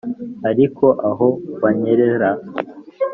[0.49, 1.27] ariko aho
[1.61, 2.29] wanyerera